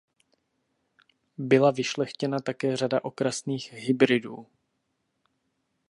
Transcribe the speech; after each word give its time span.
Byla 1.37 1.71
vyšlechtěna 1.71 2.39
také 2.39 2.77
řada 2.77 3.03
okrasných 3.03 3.71
hybridů. 3.73 4.47